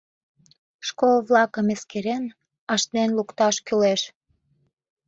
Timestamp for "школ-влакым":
0.87-1.67